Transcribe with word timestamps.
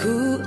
Hidupku 0.00 0.40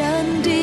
hanya 0.00 0.40
ditentukan 0.40 0.59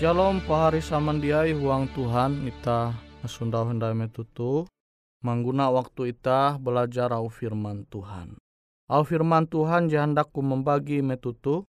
Shalom 0.00 0.40
pahari 0.48 0.80
samandiai 0.80 1.52
huang 1.52 1.84
Tuhan 1.92 2.48
ita 2.48 2.96
sundau 3.28 3.68
hendai 3.68 3.92
metutu 3.92 4.64
mangguna 5.20 5.68
waktu 5.68 6.16
ita 6.16 6.56
belajar 6.56 7.12
au 7.12 7.28
firman 7.28 7.84
Tuhan. 7.84 8.32
Au 8.88 9.04
firman 9.04 9.44
Tuhan 9.44 9.92
jahandaku 9.92 10.40
membagi 10.40 11.04
metutu 11.04 11.68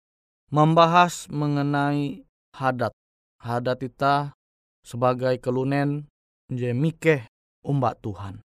membahas 0.50 1.30
mengenai 1.30 2.26
hadat. 2.50 2.90
Hadat 3.38 3.86
ita 3.86 4.34
sebagai 4.82 5.38
kelunen 5.38 6.10
je 6.50 6.74
mikeh 6.74 7.30
umbak 7.62 8.02
Tuhan. 8.02 8.42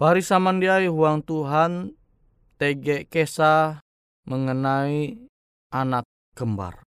Pahari 0.00 0.24
samandiai 0.24 0.88
huang 0.88 1.20
Tuhan 1.28 1.92
tege 2.56 3.04
kesah 3.04 3.84
mengenai 4.24 5.20
anak 5.76 6.08
kembar. 6.32 6.87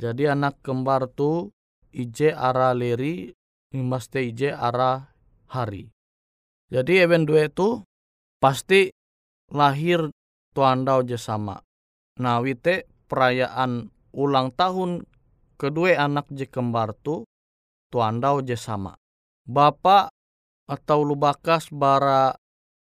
Jadi 0.00 0.32
anak 0.32 0.64
kembar 0.64 1.12
tu 1.12 1.52
ije 1.92 2.32
ara 2.32 2.72
leri 2.72 3.28
imbaste 3.76 4.24
ije 4.24 4.48
ara 4.48 5.12
hari. 5.52 5.92
Jadi 6.72 7.04
even 7.04 7.28
dua 7.28 7.52
itu 7.52 7.84
pasti 8.40 8.88
lahir 9.52 10.08
tuandau 10.56 11.04
je 11.04 11.20
sama. 11.20 11.60
Nah 12.16 12.40
wite 12.40 12.88
perayaan 13.12 13.92
ulang 14.16 14.56
tahun 14.56 15.04
kedua 15.60 16.00
anak 16.00 16.32
je 16.32 16.48
kembar 16.48 16.96
tu 17.04 17.28
tuandau 17.92 18.40
je 18.40 18.56
sama. 18.56 18.96
Bapak 19.44 20.08
atau 20.64 21.04
lubakas 21.04 21.68
bara 21.68 22.32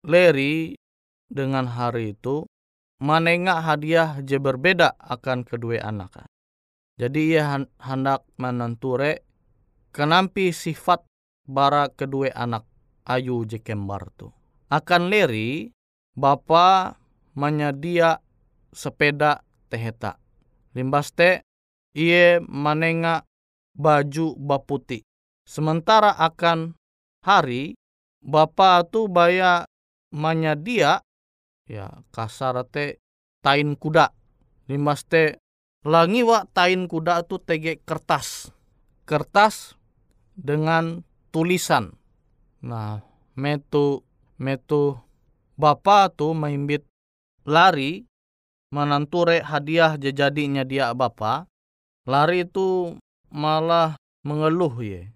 leri 0.02 0.74
dengan 1.30 1.70
hari 1.70 2.18
itu 2.18 2.48
menengah 2.98 3.62
hadiah 3.62 4.18
je 4.26 4.42
berbeda 4.42 4.98
akan 4.98 5.46
kedua 5.46 5.86
anak. 5.86 6.26
Jadi 6.96 7.36
ia 7.36 7.60
hendak 7.60 8.24
menenture 8.40 9.20
kenampi 9.92 10.48
sifat 10.48 11.04
bara 11.44 11.92
kedua 11.92 12.32
anak 12.32 12.64
ayu 13.04 13.44
je 13.44 13.60
kembar 13.60 14.08
tu. 14.16 14.32
Akan 14.72 15.12
leri, 15.12 15.70
bapa 16.16 16.96
menyedia 17.36 18.18
sepeda 18.72 19.44
teheta. 19.68 20.16
Limbas 20.72 21.12
te, 21.12 21.44
ia 21.92 22.40
menenga 22.40 23.28
baju 23.76 24.32
baputi. 24.40 25.04
Sementara 25.46 26.16
akan 26.16 26.74
hari, 27.22 27.76
bapa 28.24 28.82
tu 28.88 29.06
baya 29.06 29.68
menyedia 30.10 31.04
ya 31.68 31.92
kasar 32.08 32.64
te 32.72 32.98
tain 33.44 33.76
kuda. 33.76 34.10
Limbas 34.66 35.06
te 35.06 35.38
Langi 35.86 36.26
wa 36.26 36.42
tain 36.50 36.90
kuda 36.90 37.22
tu 37.22 37.38
tege 37.38 37.78
kertas. 37.86 38.50
Kertas 39.06 39.78
dengan 40.34 41.06
tulisan. 41.30 41.94
Nah, 42.58 43.06
metu 43.38 44.02
metu 44.34 44.98
bapa 45.54 46.10
tu 46.10 46.34
mahimbit 46.34 46.82
lari 47.46 48.02
menanture 48.74 49.46
hadiah 49.46 49.94
jejadinya 49.94 50.66
dia 50.66 50.90
bapa. 50.90 51.46
Lari 52.02 52.42
itu 52.42 52.98
malah 53.30 53.94
mengeluh 54.26 54.74
ye. 54.82 55.14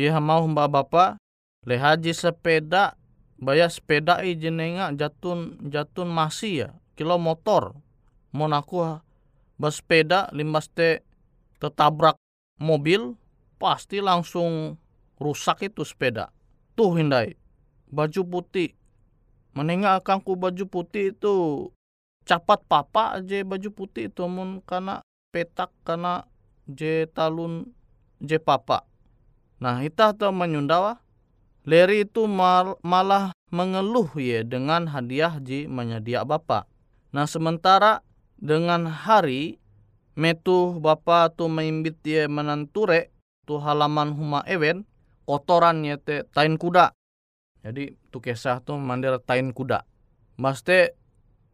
Ia 0.00 0.16
mau 0.16 0.48
mbak 0.48 0.72
bapa 0.72 1.20
lehaji 1.68 2.16
sepeda 2.16 2.96
bayar 3.36 3.68
sepeda 3.68 4.24
i 4.24 4.32
jenenga 4.32 4.96
jatun 4.96 5.60
jatun 5.68 6.08
masih 6.08 6.52
ya 6.56 6.68
kilo 6.96 7.20
motor 7.20 7.76
monaku 8.32 9.00
bersepeda 9.56 10.28
limbas 10.32 10.68
te 10.72 11.04
tertabrak 11.60 12.16
mobil 12.60 13.16
pasti 13.56 14.04
langsung 14.04 14.76
rusak 15.16 15.72
itu 15.72 15.84
sepeda. 15.84 16.32
Tuh 16.76 16.92
hindai 16.96 17.36
baju 17.88 18.22
putih 18.26 18.76
menengah 19.56 20.04
ku 20.04 20.36
baju 20.36 20.64
putih 20.68 21.16
itu 21.16 21.68
capat 22.28 22.60
papa 22.68 23.16
aja 23.16 23.40
baju 23.46 23.72
putih 23.72 24.12
itu 24.12 24.28
mun 24.28 24.60
karena 24.60 25.00
petak 25.32 25.72
karena 25.86 26.28
je 26.68 27.08
talun 27.16 27.72
je 28.20 28.36
papa. 28.36 28.84
Nah 29.56 29.80
kita 29.80 30.12
tuh 30.12 30.34
menyundawa 30.36 31.00
Leri 31.66 32.06
itu 32.06 32.30
mal, 32.30 32.78
malah 32.86 33.34
mengeluh 33.50 34.06
ya 34.14 34.46
dengan 34.46 34.86
hadiah 34.86 35.42
ji 35.42 35.66
menyedia 35.66 36.22
bapak. 36.22 36.70
Nah 37.10 37.26
sementara 37.26 38.05
dengan 38.36 38.86
hari 38.86 39.58
metu 40.16 40.76
bapa 40.80 41.28
tu 41.32 41.48
maimbit 41.48 42.00
ye 42.04 42.24
menanture 42.28 43.12
tu 43.44 43.60
halaman 43.60 44.16
huma 44.16 44.40
ewen 44.48 44.88
kotoran 45.28 45.84
te 46.04 46.24
tain 46.32 46.56
kuda. 46.56 46.92
Jadi 47.66 47.98
tu 48.14 48.22
kisah 48.22 48.62
tu 48.62 48.78
mandir 48.78 49.18
tain 49.26 49.50
kuda. 49.50 49.82
Maste 50.38 50.94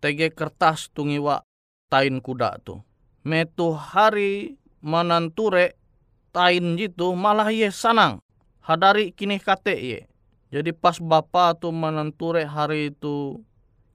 tege 0.02 0.28
kertas 0.30 0.92
tungiwa 0.92 1.40
tain 1.88 2.20
kuda 2.20 2.60
tu. 2.60 2.84
Metu 3.24 3.72
hari 3.72 4.58
menanture 4.82 5.78
tain 6.34 6.76
jitu 6.76 7.14
malah 7.16 7.48
ye 7.48 7.72
sanang. 7.72 8.20
Hadari 8.62 9.10
kini 9.10 9.42
kate 9.42 9.74
ye. 9.74 10.00
Jadi 10.52 10.76
pas 10.76 11.00
bapa 11.00 11.56
tu 11.56 11.72
menanture 11.72 12.44
hari 12.44 12.92
itu 12.92 13.40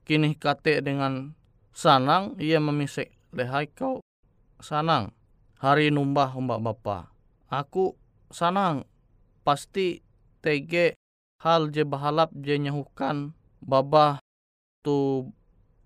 kini 0.02 0.34
kate 0.34 0.82
dengan 0.82 1.38
sanang 1.78 2.34
ia 2.42 2.58
memisik 2.58 3.14
lehai 3.30 3.70
kau 3.70 4.02
sanang 4.58 5.14
hari 5.62 5.94
numbah 5.94 6.34
umbak 6.34 6.58
bapa 6.58 7.14
aku 7.46 7.94
sanang 8.34 8.82
pasti 9.46 10.02
tege 10.42 10.98
hal 11.38 11.70
je 11.70 11.86
bahalap 11.86 12.34
je 12.34 12.58
nyahukan 12.58 13.30
baba 13.62 14.18
tu 14.82 15.30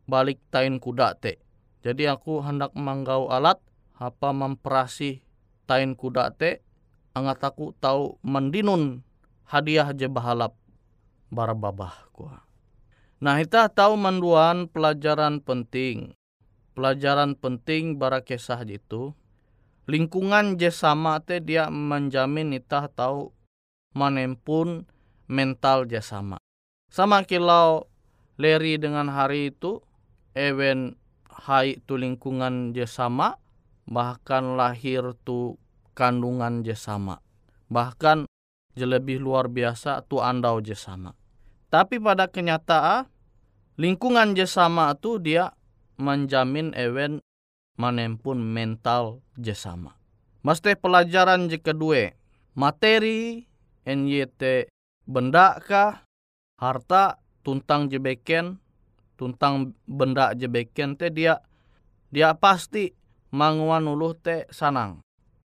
balik 0.09 0.41
tain 0.49 0.81
kuda 0.81 1.13
te 1.21 1.37
jadi 1.85 2.17
aku 2.17 2.41
hendak 2.41 2.73
manggau 2.73 3.29
alat 3.29 3.61
apa 4.01 4.33
memperasi 4.33 5.21
tain 5.69 5.93
kuda 5.93 6.33
te 6.33 6.65
angat 7.13 7.53
aku 7.53 7.77
tahu 7.77 8.17
mendinun 8.25 9.05
hadiah 9.45 9.93
je 9.93 10.09
bahalap 10.09 10.57
bara 11.29 11.53
babah 11.53 12.09
kuah. 12.17 12.52
Nah, 13.23 13.39
kita 13.39 13.71
tahu 13.71 13.95
menduan 13.95 14.67
pelajaran 14.67 15.39
penting. 15.39 16.11
Pelajaran 16.75 17.39
penting 17.39 17.95
bara 17.95 18.19
kisah 18.19 18.67
itu. 18.67 19.15
Lingkungan 19.87 20.59
je 20.59 20.75
sama 20.75 21.23
te 21.23 21.39
dia 21.39 21.71
menjamin 21.71 22.51
kita 22.59 22.91
tahu 22.91 23.31
manempun 23.95 24.91
mental 25.31 25.87
je 25.87 26.03
sama. 26.03 26.43
Kilau 27.31 27.87
leri 28.43 28.75
dengan 28.83 29.07
hari 29.07 29.55
itu, 29.55 29.79
ewen 30.35 30.99
hai 31.31 31.79
tu 31.87 31.95
lingkungan 31.95 32.75
je 32.75 32.91
sama, 32.91 33.39
bahkan 33.87 34.59
lahir 34.59 35.15
tu 35.23 35.63
kandungan 35.95 36.67
je 36.67 36.75
sama. 36.75 37.23
Bahkan 37.71 38.27
je 38.75 38.83
lebih 38.83 39.23
luar 39.23 39.47
biasa 39.47 40.03
tu 40.11 40.19
andau 40.19 40.59
je 40.59 40.75
sama. 40.75 41.15
Tapi 41.71 42.03
pada 42.03 42.29
kenyataan 42.29 43.12
lingkungan 43.81 44.37
jesama 44.37 44.93
itu 44.93 45.17
dia 45.17 45.57
menjamin 45.97 46.77
event 46.77 47.25
menempun 47.81 48.41
mental 48.41 49.25
jesama. 49.41 49.97
Mesti 50.43 50.75
pelajaran 50.75 51.47
je 51.47 51.63
kedua, 51.63 52.13
materi 52.53 53.47
NYT 53.87 54.69
benda 55.07 55.57
kah, 55.63 56.03
harta 56.59 57.23
tuntang 57.47 57.87
jebeken, 57.89 58.59
tuntang 59.15 59.73
benda 59.87 60.35
jebeken 60.35 60.99
te 60.99 61.15
dia 61.15 61.39
dia 62.11 62.35
pasti 62.37 62.93
manguan 63.31 63.87
uluh 63.87 64.19
te 64.19 64.51
sanang, 64.51 65.01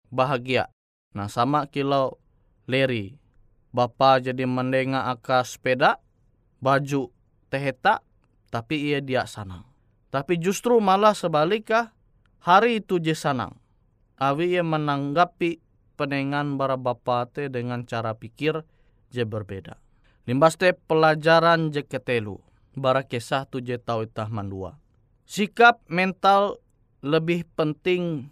bahagia. 0.08 0.72
Nah 1.14 1.28
sama 1.28 1.68
kilau 1.68 2.18
leri, 2.66 3.20
Bapak 3.70 4.24
jadi 4.24 4.48
mendengar 4.48 5.12
akas 5.12 5.60
sepeda, 5.60 6.00
baju 6.64 7.12
teheta 7.52 8.00
tapi 8.50 8.92
ia 8.92 9.02
dia 9.02 9.26
sanang. 9.26 9.66
Tapi 10.10 10.38
justru 10.38 10.78
malah 10.78 11.12
sebaliknya 11.12 11.92
hari 12.40 12.80
itu 12.80 13.02
je 13.02 13.12
sanang. 13.12 13.58
Awi 14.16 14.56
ia 14.56 14.64
menanggapi 14.64 15.60
penengan 15.98 16.56
bara 16.56 16.80
bapa 16.80 17.28
te 17.28 17.52
dengan 17.52 17.84
cara 17.84 18.16
pikir 18.16 18.64
je 19.12 19.22
berbeda. 19.28 19.76
Limbas 20.24 20.56
te 20.56 20.72
pelajaran 20.72 21.70
je 21.70 21.84
ketelu. 21.84 22.40
Bara 22.76 23.04
kisah 23.04 23.48
tu 23.48 23.60
je 23.64 23.76
tau 23.80 24.04
itah 24.04 24.28
mandua. 24.28 24.76
Sikap 25.24 25.80
mental 25.88 26.60
lebih 27.00 27.48
penting 27.56 28.28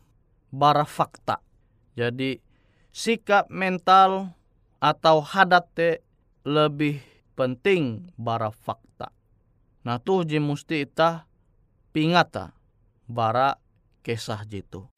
bara 0.53 0.87
fakta. 0.87 1.41
Jadi 1.99 2.39
sikap 2.95 3.49
mental 3.51 4.37
atau 4.79 5.25
hadat 5.25 5.65
te 5.75 5.91
lebih 6.45 7.01
penting 7.35 8.13
bara 8.21 8.53
fakta. 8.53 9.11
Nah 9.85 10.01
tuh 10.01 10.25
je 10.25 10.41
musti 10.41 10.89
ita 10.89 11.29
pingata 11.93 12.57
bara 13.05 13.61
kisah 14.01 14.41
jitu. 14.49 14.89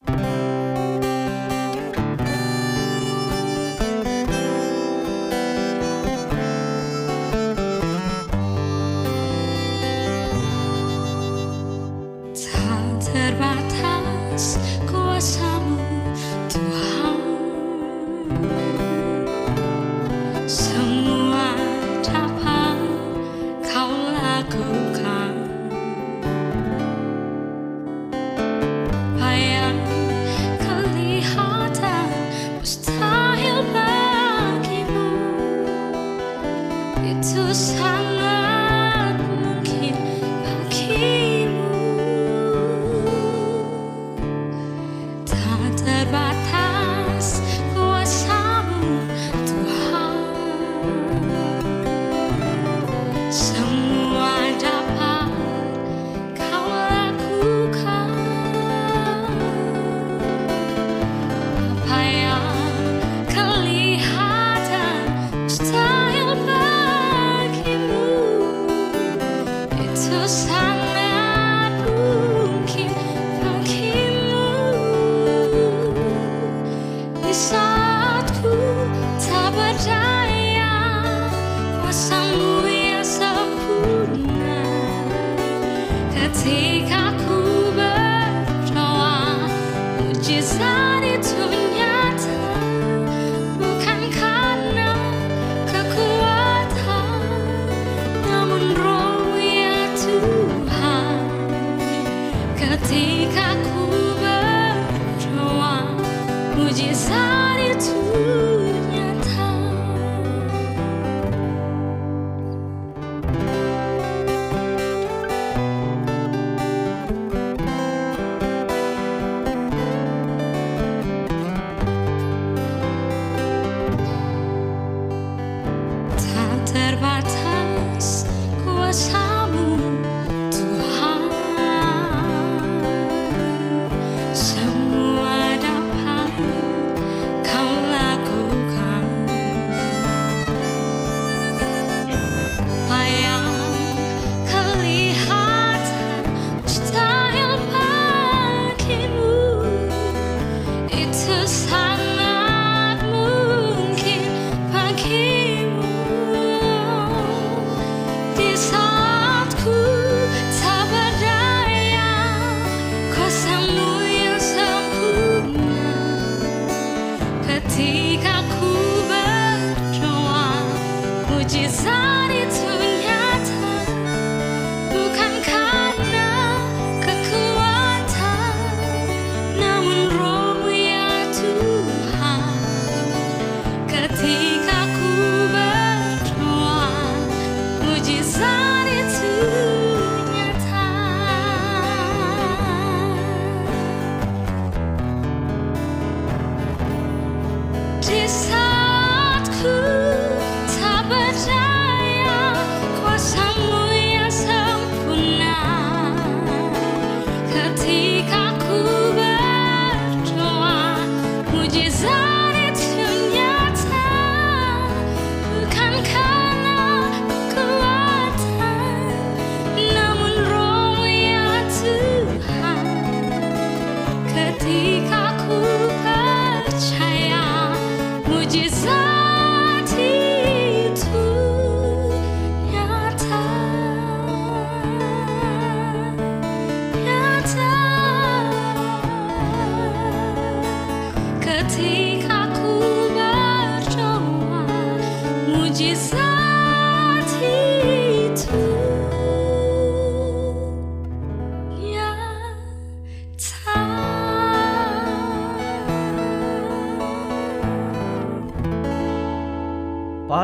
to 70.09 70.29
say 70.29 70.56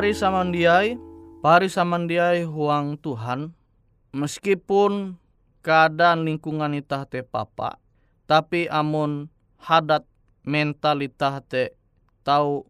Pari 0.03 0.19
samandiai, 0.19 0.99
pari 1.47 1.71
samandiai 1.71 2.43
huang 2.43 2.99
Tuhan, 2.99 3.55
meskipun 4.11 5.15
keadaan 5.63 6.27
lingkungan 6.27 6.75
itah 6.75 7.07
te 7.07 7.23
papa, 7.23 7.79
tapi 8.27 8.67
amun 8.67 9.31
hadat 9.63 10.03
mentalitas 10.43 11.39
te 11.47 11.79
tahu 12.27 12.67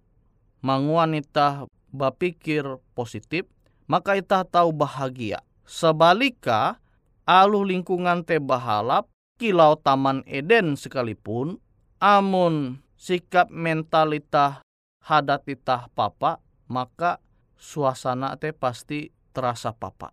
manguan 0.61 1.17
itah 1.17 1.65
bapikir 1.89 2.69
positif, 2.93 3.49
maka 3.89 4.21
itah 4.21 4.45
tahu 4.45 4.69
bahagia. 4.69 5.41
Sebalika, 5.65 6.85
alu 7.25 7.65
lingkungan 7.65 8.29
te 8.29 8.45
bahalap, 8.45 9.09
kilau 9.41 9.81
taman 9.81 10.21
Eden 10.29 10.77
sekalipun, 10.77 11.57
amun 11.97 12.85
sikap 13.01 13.49
mentalitas 13.49 14.61
hadat 15.01 15.49
itah 15.49 15.89
papa, 15.97 16.37
maka 16.67 17.23
suasana 17.59 18.35
te 18.37 18.51
pasti 18.51 19.11
terasa 19.33 19.73
papa. 19.73 20.13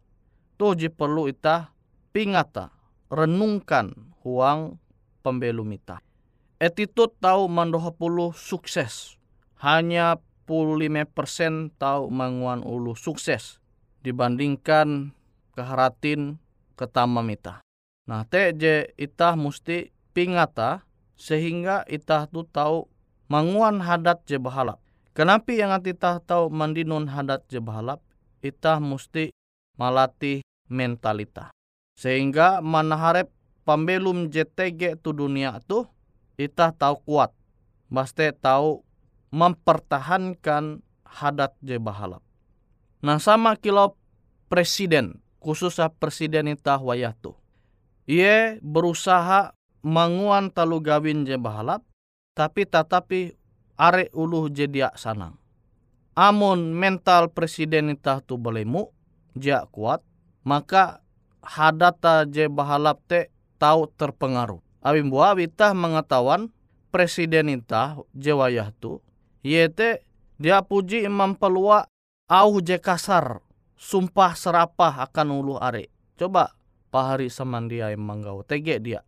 Toji 0.59 0.91
perlu 0.91 1.27
ita 1.31 1.71
pingata, 2.11 2.69
renungkan 3.09 4.13
huang 4.21 4.77
pembelum 5.23 5.71
ita. 5.75 6.03
Attitude 6.59 7.15
tahu 7.23 7.47
mandoha 7.47 7.95
puluh 7.95 8.35
sukses. 8.35 9.15
Hanya 9.59 10.19
puluh 10.47 10.79
lima 10.79 11.07
persen 11.07 11.71
tahu 11.75 12.11
manguan 12.11 12.63
ulu 12.63 12.95
sukses 12.95 13.59
dibandingkan 14.03 15.11
keharatin 15.53 16.39
ketamam 16.79 17.27
ita. 17.31 17.63
Nah, 18.07 18.25
te 18.25 18.55
je 18.55 18.89
itah 18.97 19.37
musti 19.37 19.91
pingata 20.15 20.87
sehingga 21.19 21.85
itah 21.85 22.25
tu 22.25 22.47
tahu 22.47 22.87
manguan 23.29 23.83
hadat 23.83 24.23
je 24.25 24.41
bahalap. 24.41 24.81
Kenapa 25.19 25.51
yang 25.51 25.75
itah 25.83 26.23
tahu 26.23 26.47
mandinun 26.47 27.11
hadat 27.11 27.43
je 27.51 27.59
bahalap? 27.59 27.99
Itah 28.39 28.79
musti 28.79 29.35
malatih 29.75 30.39
mentalita. 30.71 31.51
Sehingga 31.99 32.63
manaharep 32.63 33.27
pambelum 33.67 34.31
JTG 34.31 34.95
tu 35.03 35.11
dunia 35.11 35.59
tu 35.67 35.83
itah 36.39 36.71
tahu 36.71 37.03
kuat. 37.03 37.35
Baste 37.91 38.31
tahu 38.39 38.79
mempertahankan 39.35 40.79
hadat 41.03 41.51
je 41.59 41.75
bahalap. 41.83 42.23
Nah 43.03 43.19
sama 43.19 43.59
kilau 43.59 43.99
presiden, 44.47 45.19
khususnya 45.43 45.91
presiden 45.91 46.47
itah 46.47 46.79
wayah 46.79 47.11
tu. 47.19 47.35
Ia 48.07 48.55
berusaha 48.63 49.51
manguan 49.83 50.47
talu 50.47 50.79
gawin 50.79 51.27
je 51.27 51.35
bahalap, 51.35 51.83
tapi 52.39 52.63
tetapi 52.63 53.35
are 53.79 54.11
uluh 54.11 54.51
je 54.51 54.67
dia 54.67 54.91
sanang. 54.99 55.39
Amun 56.19 56.75
mental 56.75 57.31
presiden 57.31 57.95
itah 57.95 58.19
tu 58.19 58.35
belemu, 58.35 58.91
dia 59.31 59.63
kuat, 59.71 60.03
maka 60.43 60.99
hadata 61.39 62.27
je 62.27 62.51
bahalap 62.51 62.99
te 63.07 63.31
tahu 63.55 63.87
terpengaruh. 63.95 64.59
Abim 64.83 65.07
buah 65.07 65.39
witah 65.39 65.71
mengetahuan 65.71 66.51
presiden 66.91 67.47
itah 67.47 68.03
je 68.11 68.35
wayah 68.35 68.75
tu, 68.75 68.99
yete 69.39 70.03
dia 70.35 70.59
puji 70.59 71.07
imam 71.07 71.39
pelua 71.39 71.87
au 72.27 72.59
je 72.59 72.75
kasar, 72.75 73.39
sumpah 73.79 74.35
serapah 74.35 75.07
akan 75.07 75.27
ulu 75.39 75.55
are. 75.55 75.87
Coba 76.19 76.51
pahari 76.91 77.31
samandia 77.31 77.93
yang 77.93 78.03
manggau 78.03 78.43
tege 78.43 78.81
dia 78.81 79.05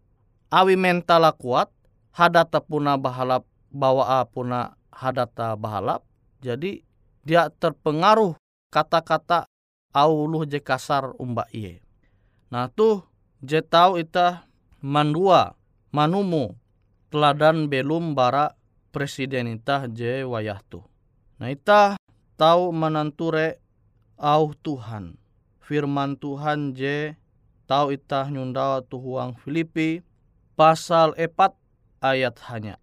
awi 0.53 0.77
mentala 0.77 1.33
kuat 1.33 1.67
hadata 2.13 2.61
puna 2.61 2.95
bahalap 2.95 3.41
bawa 3.71 4.21
puna 4.27 4.75
hadata 4.91 5.55
bahalap 5.55 6.03
jadi 6.43 6.83
dia 7.23 7.49
terpengaruh 7.49 8.35
kata-kata 8.69 9.47
auluh 9.95 10.43
je 10.45 10.59
kasar 10.59 11.15
umba 11.17 11.47
iye 11.55 11.79
nah 12.51 12.67
tuh 12.67 13.07
je 13.41 13.63
tau 13.63 13.95
ita 13.95 14.45
mandua 14.83 15.55
manumu 15.95 16.53
teladan 17.07 17.71
belum 17.71 18.13
bara 18.13 18.53
presiden 18.91 19.47
ita 19.47 19.87
je 19.87 20.27
wayah 20.27 20.59
tu 20.67 20.83
nah 21.39 21.49
ita 21.49 21.95
tahu 22.35 22.75
menanture 22.75 23.57
au 24.19 24.51
Tuhan 24.53 25.15
firman 25.63 26.19
Tuhan 26.19 26.75
je 26.75 27.15
Tau 27.71 27.87
itah 27.87 28.27
nyunda 28.27 28.83
tuhuang 28.83 29.31
Filipi 29.39 30.03
pasal 30.59 31.15
4 31.15 31.55
ayat 32.03 32.35
hanya. 32.51 32.80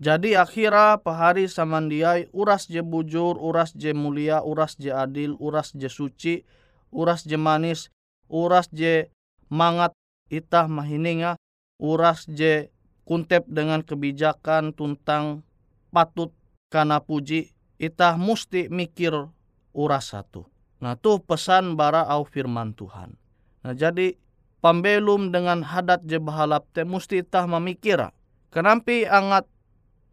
Jadi 0.00 0.32
akhirnya 0.32 0.96
pahari 0.96 1.44
samandiai 1.44 2.32
uras 2.32 2.64
je 2.72 2.80
bujur, 2.80 3.36
uras 3.36 3.76
je 3.76 3.92
mulia, 3.92 4.40
uras 4.40 4.80
je 4.80 4.88
adil, 4.88 5.36
uras 5.36 5.76
je 5.76 5.92
suci, 5.92 6.48
uras 6.88 7.28
je 7.28 7.36
manis, 7.36 7.92
uras 8.32 8.72
je 8.72 9.12
mangat 9.52 9.92
itah 10.32 10.72
mahininga, 10.72 11.36
uras 11.76 12.24
je 12.24 12.72
kuntep 13.04 13.44
dengan 13.44 13.84
kebijakan 13.84 14.72
tuntang 14.72 15.44
patut 15.92 16.32
karena 16.72 17.04
puji, 17.04 17.52
itah 17.76 18.16
musti 18.16 18.72
mikir 18.72 19.28
uras 19.76 20.16
satu. 20.16 20.48
Nah 20.80 20.96
tuh 20.96 21.20
pesan 21.20 21.76
bara 21.76 22.08
au 22.08 22.24
firman 22.24 22.72
Tuhan. 22.72 23.20
Nah 23.66 23.76
jadi 23.76 24.16
pambelum 24.64 25.28
dengan 25.28 25.60
hadat 25.60 26.08
je 26.08 26.16
bahalap 26.16 26.64
te 26.72 26.88
musti 26.88 27.20
tah 27.20 27.44
memikira. 27.44 28.16
Kenampi 28.48 29.04
angat 29.04 29.49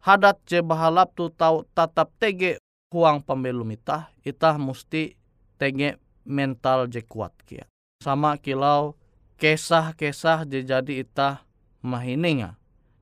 hadat 0.02 0.38
je 0.46 0.62
bahalap 0.62 1.14
tu 1.14 1.30
tau 1.32 1.66
tatap 1.74 2.10
tege 2.18 2.58
huang 2.94 3.20
pambelum 3.20 3.68
itah, 3.74 4.08
itah 4.24 4.56
musti 4.56 5.18
tege 5.60 5.98
mental 6.24 6.88
je 6.88 7.02
kuat 7.04 7.34
kia. 7.44 7.64
Sama 8.04 8.38
kilau 8.38 8.94
kesah-kesah 9.38 10.46
je 10.46 10.62
jadi 10.62 11.02
itah 11.02 11.42
mahininga. 11.82 12.56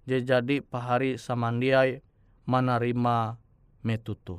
Je 0.07 0.23
jadi 0.23 0.63
pahari 0.63 1.19
samandiai 1.19 2.01
menerima 2.47 3.37
metutu. 3.83 4.39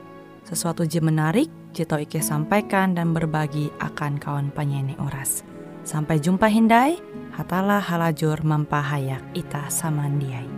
sesuatu 0.51 0.83
je 0.83 0.99
menarik, 0.99 1.47
Jito 1.71 1.95
Ike 1.95 2.19
sampaikan 2.19 2.91
dan 2.91 3.15
berbagi 3.15 3.71
akan 3.79 4.19
kawan 4.19 4.51
penyanyi 4.51 4.99
oras. 4.99 5.47
Sampai 5.87 6.19
jumpa 6.19 6.51
Hindai, 6.51 6.99
hatalah 7.31 7.79
halajur 7.79 8.43
mempahayak 8.43 9.23
ita 9.31 9.71
samandiai. 9.71 10.51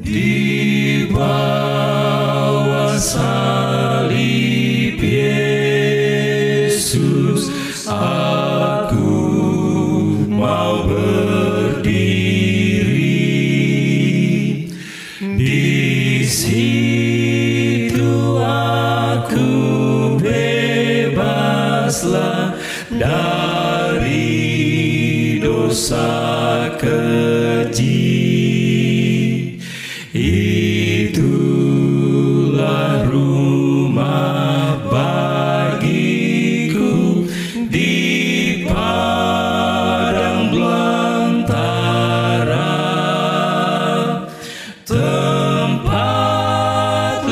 Di 0.00 1.04
bawah 1.12 2.96
salib 2.96 3.51
dari 22.98 24.20
dosa 25.40 26.68
keji 26.76 28.12
itulah 31.02 31.48
rumah 33.08 34.76
bagiku 34.92 36.04
di 37.72 38.68
padang 38.68 40.52
belantara. 40.52 41.64
Tempat 44.84 46.04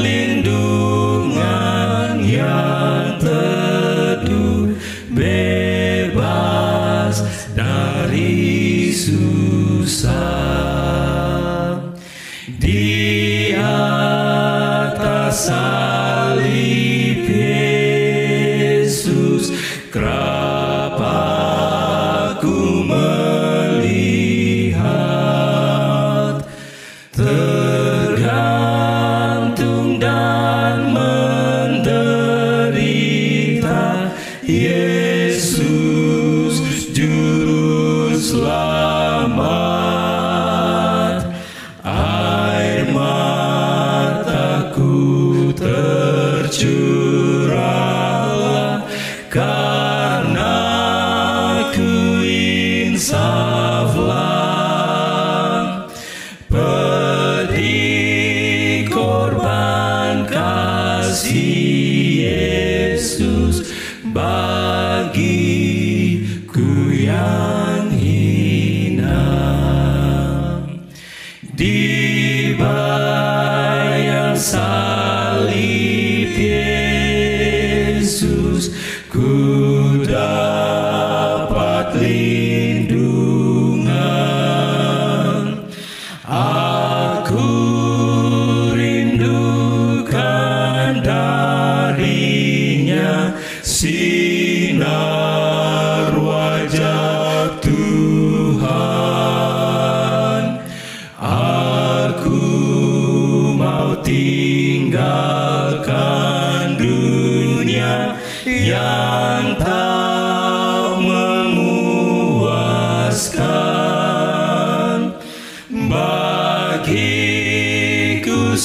lindungan 0.00 1.44
yang 2.24 2.69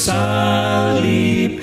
salibnya 0.06 1.58